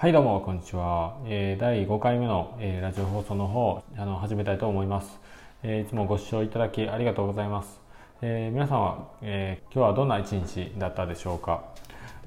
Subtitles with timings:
[0.00, 5.20] はいどうもこんにちは、えー、第5回目の、えー、ラジオ放送の方あの始めたいと思います、
[5.62, 7.78] えー、いつもご視聴いただきありがとうございます、
[8.22, 11.64] え皆さんは、え今日はどんな一日だったでしょうか？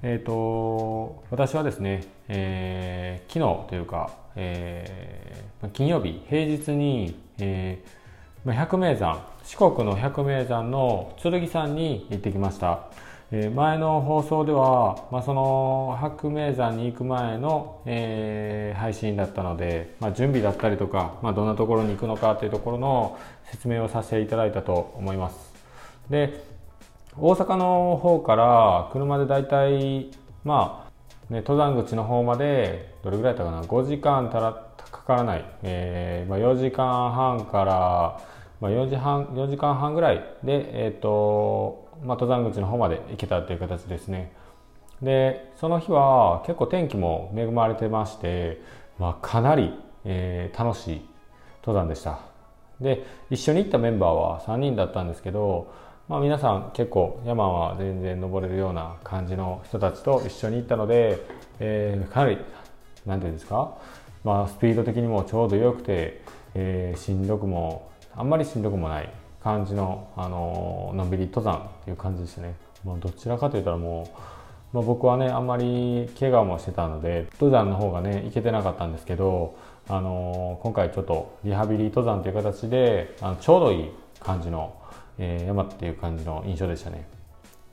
[0.04, 7.84] えっ、と私はですね、え昨日というか、え金曜日平日に、え
[8.46, 12.92] 百名山四国の百名山の剣山に行ってきました。
[13.36, 23.18] え前の放送では、まあ、その白名山に行く前の、えー、配信だったので、まあ、準備だったりとか、まあ、どんなところに行くのかというところの
[23.50, 25.52] 説明をさせていただいたと思います。
[26.12, 26.44] で
[27.18, 30.12] 大阪の方から車でだいたい
[30.44, 30.88] ま
[31.30, 34.54] あね登山口の方までどれぐらいだったかな5時間たら
[34.92, 38.22] かからない、えーま、4時間半から、
[38.62, 44.32] ま、4時半4時間半ぐらいでえっ、ー、とまあ、登山口の方まで行けたという形ですね。
[45.02, 48.62] でその日は結構天気も恵まれてまして、
[49.00, 49.74] まあ、かなり、
[50.06, 51.02] えー、楽しい
[51.62, 52.20] 登山でした。
[52.80, 55.72] で一緒に行ったメンバーは3人だったんですけど、
[56.10, 61.26] まあ、皆さん結構山は全然登れるような感じの人たちと一緒に行ったので、
[61.60, 62.38] えー、かなり
[63.06, 63.78] 何て言うんですか、
[64.24, 66.22] まあ、スピード的にもちょうど良くて、
[66.56, 69.10] えー、しんどくもあんまりしんどくもない
[69.44, 72.56] 感じの、あののんびり登山っていう感じでしたね。
[72.86, 74.10] まあ、どちらかといったらも
[74.74, 79.56] う、まあ、僕はねあんまり怪我もしてたので登山の方がね行けてなかったんですけど、
[79.90, 84.76] あの今回ちょっとリハビリ登山という形であのちょうどいい感じの、
[85.18, 87.08] えー、山っていう感じの印象でしたね。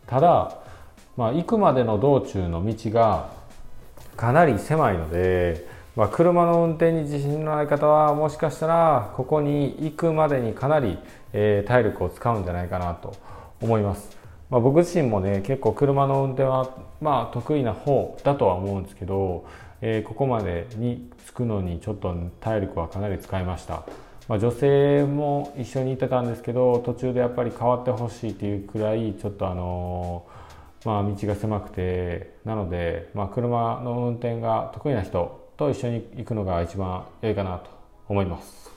[0.07, 0.59] ただ、
[1.17, 3.31] まあ、行くまでの道中の道が
[4.17, 10.99] かなり狭いのでまあ、車の運転に自信のない方はもしかしたらここに行くまでにかなり、
[11.33, 13.17] えー、体力を使うんじゃないかなと
[13.61, 14.17] 思います、
[14.51, 19.45] まあ、僕自身もね結構車の運転はまあ得意な方だとは思うんですけど、
[19.81, 23.83] えー、ここまでに着くのにちょっと体力はかなり使いました。
[24.29, 37.71] まあ、女性も一緒に行ってたんですけど途中でやっぱり変わってほしいっていうくらいちょっとあのー、まあ、道が狭くてなので、まあ、車の運転が得意な人と一緒に行くのが一番良いかなと
[38.09, 38.71] 思います。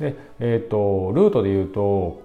[0.00, 2.22] で、えっ、ー、と、ルートで言うと、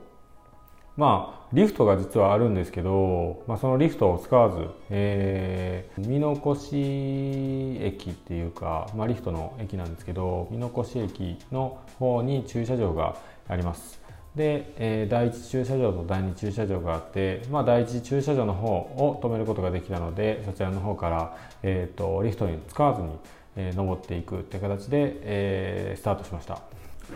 [0.97, 13.15] まあ、リフトが実はあるんですけど、まあ、そのリフトを使わず、えー、見残し駅っていうか、まあ、リフトの駅なんですけど、見残し駅の方に駐車場が
[13.47, 14.05] あります。
[14.35, 23.09] で、えー、第1駐車場と第2駐車場があって、まあ、第1駐車場の方を止めることができたのでそちらの方から、えーと、リフトに使わずに、
[23.55, 26.61] えー、登っていくって形で、えー、スタートしました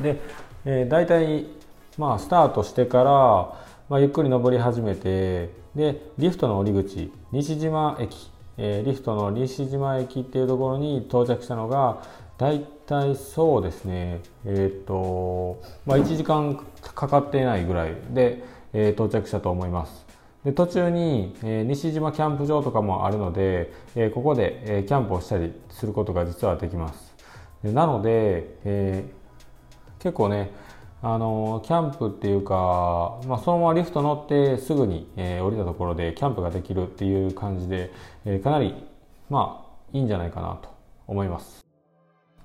[0.02, 0.20] で、
[0.66, 1.46] えー、大体、
[1.98, 3.12] まあ、スタートしてから、
[3.90, 12.04] まあ、ゆっくり登り始めてでリフトの降り口西島駅、えー、リフトの西島駅っていうところに到着したのが
[12.38, 20.09] 大体そうですね、えっ、ー、と、まあ、1時間かかってないぐらいで、えー、到着したと思います。
[20.46, 27.16] で途中に、えー、西島キャンプ場とかもあるので、えー、ここで、えー、キャンプをしたりすることが実はできます。
[27.64, 29.06] でなので、え、
[30.00, 30.52] 結構ね、
[31.02, 37.92] あのキャンプっていうか、まあ、そのままリフト乗ってすぐに、え、降りたところでキャンプができるっていう感じで、
[38.26, 38.74] え、かなり
[39.30, 40.70] まあいいんじゃないかなと
[41.08, 41.66] 思います。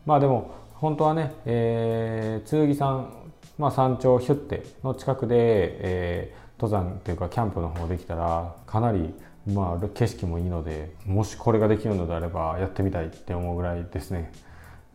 [0.05, 3.13] まあでも本当はね、えー、剣山、
[3.57, 9.15] まあ、山頂ヒュッテの近くで、えー、登山っていうかキャンプの方できたらかなり
[9.47, 14.33] まあ景色もいいのでもしこれができるのであればやってみたいって思うぐらいですね。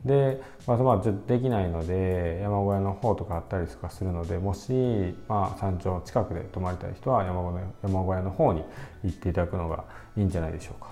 [0.05, 4.71] で、まあ、まあ、できないので山小屋の方とかあったりとかするのでもし、
[5.27, 8.63] まあ、山頂近くで泊まりたい人は山小屋山小屋の方に
[9.03, 9.83] 行っていただくのが
[10.15, 10.89] いいんじゃないでしょうか。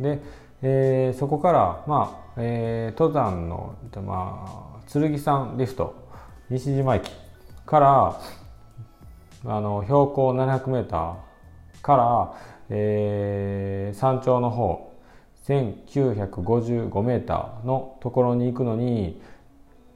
[0.00, 0.20] で
[0.62, 5.94] えー、そこから、まあえー、登山の、まあ、剣山リフト
[6.50, 7.10] 西島駅
[7.64, 8.20] から
[9.44, 11.16] あの標高 700m
[11.82, 12.34] から、
[12.68, 14.90] えー、山頂の方
[15.46, 19.20] 1955m のところに行くのに、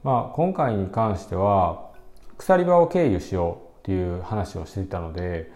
[0.03, 1.91] まあ、今回に関しては
[2.37, 5.51] 鎖場を経由しようっていう話をしていたので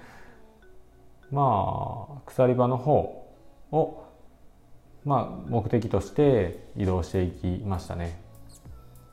[1.31, 3.25] まあ鎖場の方
[3.71, 4.09] を
[5.05, 8.21] まあ、目的として移動していきましたね。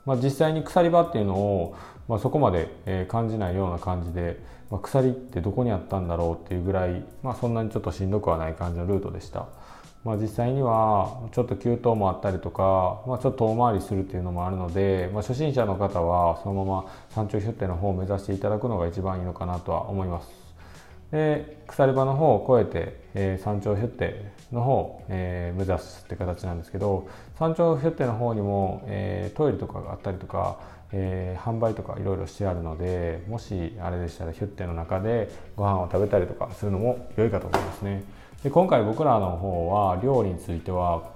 [0.05, 1.75] まあ、実際に鎖場っていうのを、
[2.07, 4.39] まあ、そこまで、え感じないような感じで、
[4.69, 9.47] まあ、鎖ってどこにあったんだろうっていうぐらい、まあ、そんなにちょっとしんどくはない感じのルートでした。
[10.03, 20.29] まあ、実際にはちょっと急登もあったりとか、まあ、ちょっと遠回りするっていうのもあるので、まあ、初心者の方はそのまま山頂ヒュッテの方を目指していただくのが一番いいのかなとは思います。
[21.11, 27.07] で鎖場の方を越えて、えー、山頂ヒュッテの方を、えー、目指すって形なんですけど
[27.39, 30.57] 山頂ヒュッテの方にも、えー、トイレとかがあったりとか、
[30.91, 38.03] えー、販売とかいろいろしてあるのでもしあれでしたらヒュッテの中でご飯を食べたりとかするのも良いかと思いますね。
[38.43, 41.15] で今回僕らの方は料理については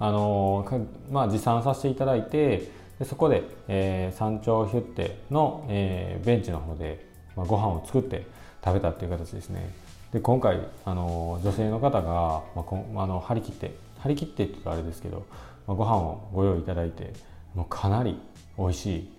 [0.00, 0.64] あの
[1.10, 7.04] まあ、持参させていただいてでそこで、えー、山頂ヒュッテの、えー、ベンチの方で、
[7.34, 8.24] まあ、ご飯を作って
[8.64, 9.70] 食べたっていう形ですね。
[10.12, 15.26] で今回あの女性の方が、まあ、こあの張り切って張り切ってって言うとあれですけど、
[15.66, 17.12] まあ、ご飯をご用意いただいて
[17.54, 18.20] もうかなり
[18.58, 19.12] 美味しい。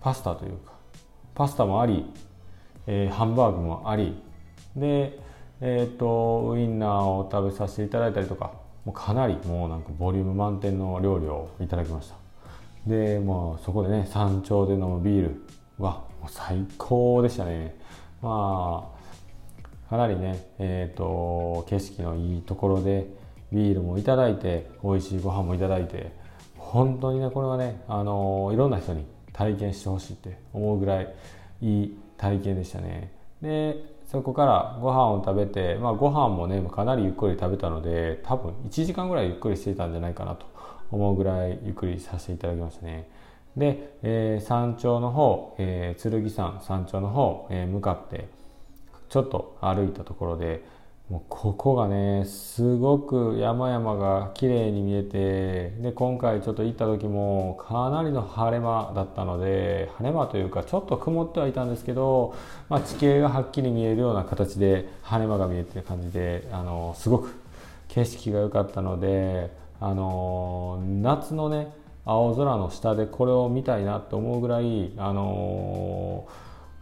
[0.00, 0.72] パスタというか。
[1.34, 2.04] パスタもあり、
[2.86, 4.20] えー、ハンバーグもあり。
[4.76, 5.18] で
[5.60, 8.64] えっ、ー、とウインナーを食べさせていただいたりとか。
[8.84, 12.16] もうかなりもうなんかボリューム満点の料理をいただきました。
[12.86, 15.42] でもうそこでね山頂で飲むビール
[15.78, 17.74] はもう最高でしたね。
[18.20, 18.90] ま
[19.86, 23.06] あかなりねえっ、ー、と景色のいいところで
[23.52, 26.12] ビールもいただいて美味しいご飯もいただいて
[26.74, 31.14] 本当にねこれはねあのいろんな人に体験してほしいって思うぐらい
[31.60, 33.12] いい体験でしたね。
[33.40, 40.46] でそこからご飯を食べて、まあ、ご飯もねかなりゆっくり食べたので多分1時間ぐらいゆっくりしていたんじゃないかなと
[40.90, 43.08] 思うぐらいゆっくりさせていただきましたね。
[43.56, 48.28] で、えー、山頂の方、えー、剣山山頂の方、えー、向かって
[49.08, 50.64] ちょっと歩いたところで
[51.10, 62.34] もうここがねすごく山々が綺麗に見えてで今回ちょっと行った時もかなりの晴れ間だったので晴れ間というかちょっと曇ってはいたんですけど、
[62.70, 67.34] まあ、地形がはっきり見えるような形で晴れ間が見えてる感じであのすごく
[67.88, 71.70] 景色が良かったのであの夏のね
[72.06, 76.26] 青空の下でこれを見たいなと思うぐらいあの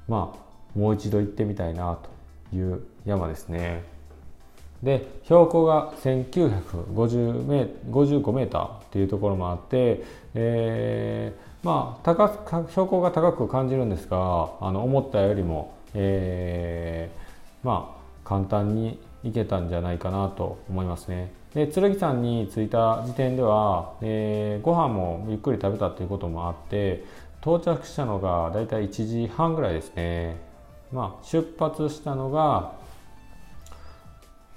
[0.06, 1.98] まあもう一度行ってみたいな
[2.50, 3.91] という山ですね。
[4.82, 10.02] で標高が1950メ55メーターっていうところもあって、
[10.34, 12.28] えー、まあ高
[12.70, 14.16] 標高が高く感じるんですが
[14.60, 21.32] あの思ったよりも、えー、まあ簡単に行けたんじゃないかなと思いますね。
[21.54, 27.04] で剣山に着いた時点では、えー、ご飯もゆっくり食べたっていうこともあって
[27.42, 30.36] 到着したのがだいたい1時半ぐらいですね。
[30.92, 32.72] まあ、出発したのが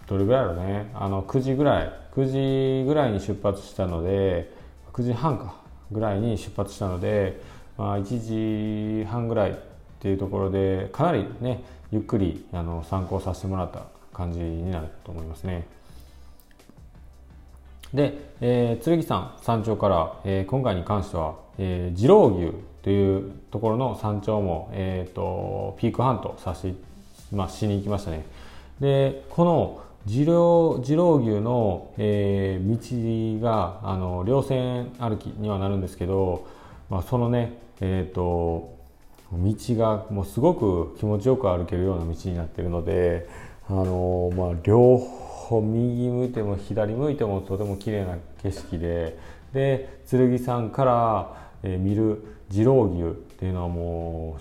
[0.08, 4.52] どれぐらいだろうねあの9時ぐらい9時ぐらいに出発したので
[4.94, 5.56] 9時半か
[5.92, 7.42] ぐらいに出発したので、
[7.78, 9.56] まあ、1時半ぐらいっ
[10.00, 15.68] ていうところでかなりねゆっくりあの参考させてもらった感じになると思いますね。
[17.94, 26.78] で、えー、剣山山頂から、えー、今回に関しては、えー、二郎牛というところの山頂も、えーと、ピークハントさせて、
[27.32, 28.26] まあ、しに行きましたね。
[28.80, 36.46] でこの二郎二郎牛の、えー、道があの稜線歩きにはなるんですけど、
[36.92, 38.78] まあ、そのね、えーと、
[39.32, 43.28] 道がもうすごく気持ちよく歩けるような道になってるので、
[43.68, 49.18] あのまあ、両方右向いても左向いてもとても綺麗な景色で
[49.54, 54.38] で剣山から、えー、見る二郎牛っていうのはも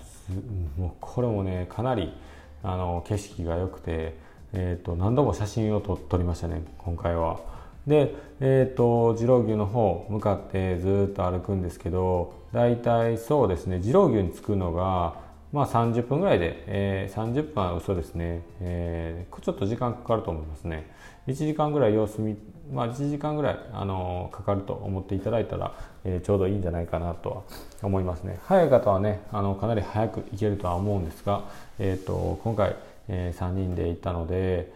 [0.77, 2.13] うもうこれもねかなり
[2.61, 4.24] あの景色が良くて。
[4.55, 7.39] えーと、何度も写真を撮撮りましたね今回は。
[7.85, 15.15] で、えーと、二郎牛の方向かってずっと歩くんですけど大体そうですね二郎牛に着くのが
[15.51, 20.89] まあ30分ぐらいで、えー、30分は嘘ですね、えー、ちょっと時間かかると思いますね
[21.27, 22.35] 1時間ぐらい様子見
[22.73, 27.43] まあ1時間ぐらい、あのー、かかると思っていただいたら、えー、ちょうどいいんじゃないかなとは
[27.83, 31.43] 思いますね早い方はねあのかなり早く行けるとは思うんですが、
[31.77, 32.75] えーと今回
[33.07, 34.71] えー、3人で行ったので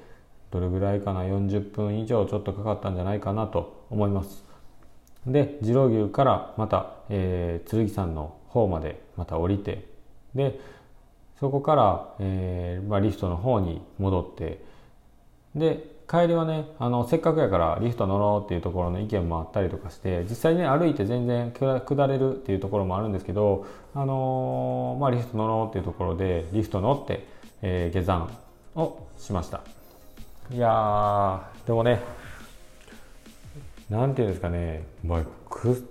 [0.51, 4.43] どれぐらいかな40分以上ちょっとかかったんじゃないかなと思います。
[5.25, 9.86] で次郎牛からまた、えー、剣山の方までまた降りて
[10.33, 10.59] で
[11.39, 14.63] そこから、えーまあ、リフトの方に戻って
[15.55, 27.27] で帰りはねあのせっかくやからリフト乗ろうっていうところの意見もあったりとかして実際ね歩いて全然下れるっていうところもあるんですけど、あのー、まあ、リフト乗ろうっていうところでリフト乗って
[27.62, 28.30] えー、下山
[28.75, 29.62] をしました。
[30.51, 32.01] いやでもね
[33.89, 35.22] なんていうんですかね、まあ、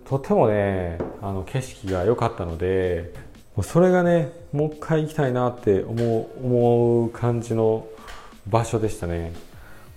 [0.08, 3.12] とてもねあの景色が良かったので
[3.62, 7.86] それがねもう一回行きたいなって思う思う感じの
[8.46, 9.32] 場所でしたね。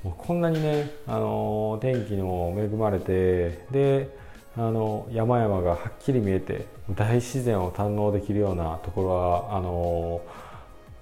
[0.03, 4.09] もうこんなにね、あの天気にも恵まれてで
[4.57, 10.21] あの山々がはっきり見えて大自然を堪能できるようなところはあの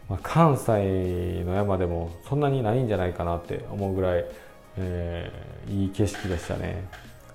[0.10, 4.25] まあ、関西の山でもそんなにないんじゃないかなって思うぐらい、
[4.78, 6.84] えー、いい景色でしたね。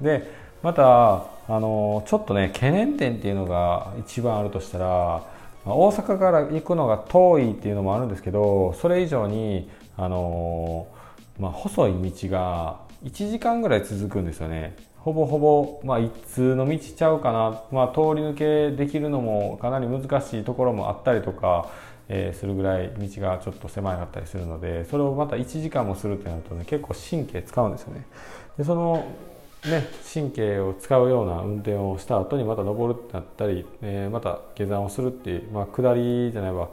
[0.01, 0.29] で
[0.63, 5.23] またあのちょっとね懸念点っていうのが一番あるとしたら
[5.67, 10.87] 大阪から行くのが遠いっていうのもあるんですけどそれ以上にあの、
[11.39, 14.77] まあ、細い道が1時間ぐらい続くんですよね。
[14.99, 21.69] ほぼほぼ、まあ、一通の道ちゃうかな、まあ、通り抜けできるのもかなり難しいところもあったりとか、
[22.09, 28.07] えー、するぐらい道がちょっと狭かったりするのでそれをまた1時間もするってなるとね結構神経使うんですよね
[28.59, 29.05] でその
[29.65, 29.83] ね、
[30.13, 36.69] 神経を使うような運転をした後にまた登るってなったり、えー、また下山をするっていう、まあ、下りじゃないば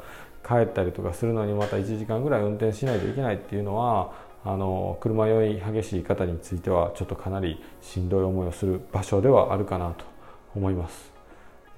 [0.45, 4.11] 帰ったりとかするのにまた1時間ぐらい運転しないといけないっていうのは
[4.43, 10.03] あの車酔い激しい方についてはちょっとかなりしんどい思いをする場所ではあるかなと
[10.55, 11.11] 思います。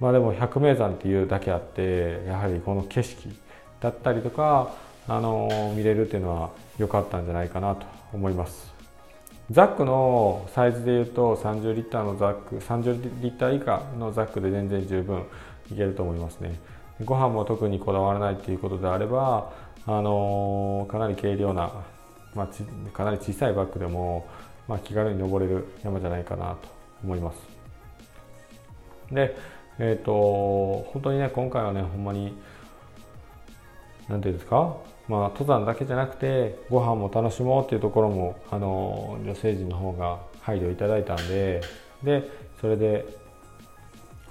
[0.00, 3.28] まあ、でも百名山っていうだけあってやはりこの景色
[3.84, 4.74] だったりとか
[5.06, 8.72] あの見れるっていうのは良かったんじゃないかなと思います。
[9.50, 15.22] ザックのサイズでいうと30リッターのザック30リッター以下のザックで全然十分
[15.70, 16.58] いけると思いますね
[17.04, 19.52] ご飯も特にこだわらないっていうことであれば
[19.86, 21.70] あの、かなり軽量な、
[22.34, 22.48] まあ、
[22.96, 24.26] かなり小さいバッグでも、
[24.66, 26.68] まあ、気軽に登れる山じゃないかなと
[27.04, 27.36] 思います
[29.12, 29.36] で
[29.78, 32.34] えっ、ー、と本当にね今回はねほんまに
[34.08, 34.76] 何ていうんですか？
[35.06, 41.60] まあ、登山だけじゃなくてご飯も楽しもうっていうところもあの女性陣の方が配慮いただいたんで
[42.02, 42.30] で
[42.60, 43.04] それで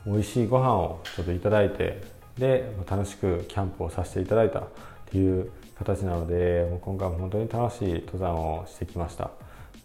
[0.06, 2.02] 美味しいご飯をちょっといただいて
[2.40, 4.64] で楽しくキャンプをさせていただいたっ
[5.12, 9.30] ていう形なのでもう今回も本当に楽しい登山をしてきました、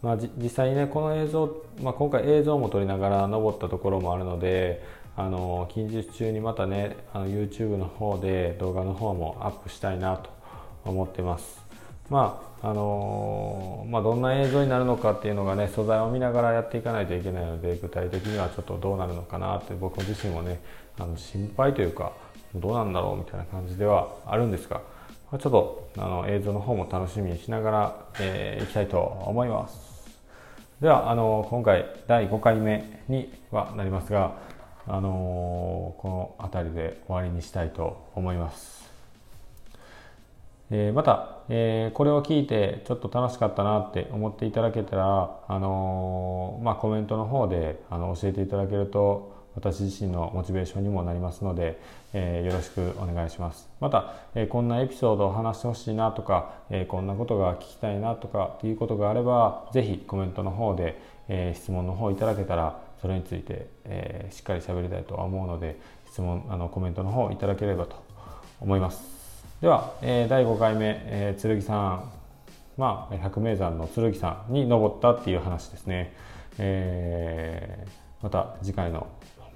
[0.02, 4.82] まあ、実際にねこの映像、まあ、今回映像も撮りながら登ったところもあるので
[5.18, 10.30] あの近日中にまたねあの YouTube の方で動画の方もアップしたいなと
[10.84, 11.60] 思ってます。
[12.08, 20.60] まああの、まあ、どんな映像になるのかっていうのがね素材を見ながらやっていかないといけないので具体的にはちょっとどうなるのかなって僕自身もね
[21.00, 22.12] あの心配というか
[22.54, 24.82] どうなんだろうみたいな感じではあるんですが、
[25.32, 29.98] ま、ちょっとあの映像の方も楽しみにしながら、えー、いきたいと思います。
[30.80, 34.46] ではあの今回第5回目にはなりますが、
[34.88, 38.88] あのー、この辺りで終わりにしたいと思います。
[40.70, 51.80] えー、また、えー、これを聞いてちょっと楽しかったなって思っていただけたら、あのー、まあ、コメントの方であの教えていただけると私自身のモチベーションにもなりますので、
[52.14, 53.68] えよろしくお願いします。
[53.80, 65.78] また、えこんなエピソードを話してほしいなとか、えこんなことが聞きたいなとかっていうことがあれば、ぜひコメントの方で、え質問の方いただけたら、それについて、えしっかり喋りたいとは思うので、
[66.10, 68.02] 質問、あのコメントの方いただければと
[68.60, 69.18] 思います。
[69.60, 72.10] では、えー、第5回目、えー、剣さん、
[72.76, 76.14] まあ、百名山の剣さんに登ったっていう話ですね、
[76.58, 77.90] えー、
[78.22, 79.08] また次回の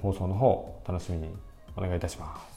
[0.02, 1.28] 放送の方楽しみに
[1.76, 2.51] お願いいたします。